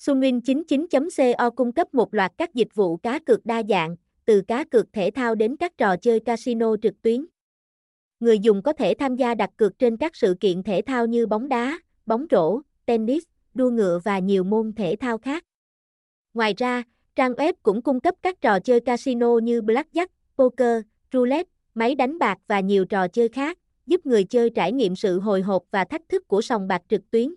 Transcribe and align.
Sunwin99.co 0.00 1.50
cung 1.50 1.72
cấp 1.72 1.94
một 1.94 2.14
loạt 2.14 2.32
các 2.38 2.54
dịch 2.54 2.74
vụ 2.74 2.96
cá 2.96 3.18
cược 3.18 3.46
đa 3.46 3.62
dạng, 3.68 3.96
từ 4.24 4.42
cá 4.48 4.64
cược 4.64 4.92
thể 4.92 5.10
thao 5.10 5.34
đến 5.34 5.56
các 5.56 5.78
trò 5.78 5.96
chơi 5.96 6.20
casino 6.20 6.76
trực 6.82 7.02
tuyến. 7.02 7.26
Người 8.20 8.38
dùng 8.38 8.62
có 8.62 8.72
thể 8.72 8.94
tham 8.94 9.16
gia 9.16 9.34
đặt 9.34 9.50
cược 9.56 9.78
trên 9.78 9.96
các 9.96 10.16
sự 10.16 10.34
kiện 10.40 10.62
thể 10.62 10.82
thao 10.86 11.06
như 11.06 11.26
bóng 11.26 11.48
đá, 11.48 11.78
bóng 12.06 12.26
rổ, 12.30 12.60
tennis, 12.86 13.22
đua 13.54 13.70
ngựa 13.70 14.00
và 14.04 14.18
nhiều 14.18 14.44
môn 14.44 14.72
thể 14.72 14.96
thao 15.00 15.18
khác. 15.18 15.44
Ngoài 16.34 16.54
ra, 16.56 16.82
trang 17.16 17.32
web 17.32 17.52
cũng 17.62 17.82
cung 17.82 18.00
cấp 18.00 18.14
các 18.22 18.40
trò 18.40 18.60
chơi 18.60 18.80
casino 18.80 19.38
như 19.38 19.60
blackjack, 19.60 20.06
poker, 20.36 20.82
roulette, 21.12 21.50
máy 21.74 21.94
đánh 21.94 22.18
bạc 22.18 22.38
và 22.46 22.60
nhiều 22.60 22.84
trò 22.84 23.08
chơi 23.08 23.28
khác, 23.28 23.58
giúp 23.86 24.06
người 24.06 24.24
chơi 24.24 24.50
trải 24.50 24.72
nghiệm 24.72 24.96
sự 24.96 25.20
hồi 25.20 25.42
hộp 25.42 25.62
và 25.70 25.84
thách 25.84 26.08
thức 26.08 26.28
của 26.28 26.42
sòng 26.42 26.68
bạc 26.68 26.82
trực 26.88 27.10
tuyến. 27.10 27.34